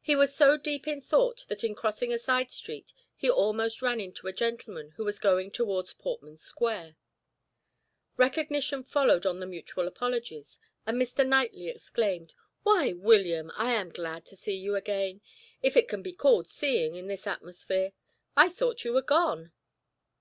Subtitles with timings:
[0.00, 4.00] He was so deep in thought that in crossing a side street he almost ran
[4.00, 6.96] into a gentleman who was going towards Portman Square.
[8.16, 11.24] Recognition followed on the mutual apologies, and Mr.
[11.24, 13.52] Knightley exclaimed: "Why, William!
[13.56, 15.20] I am glad to see you again
[15.62, 17.92] if it can be called seeing in this atmosphere;
[18.36, 19.52] I thought you were gone."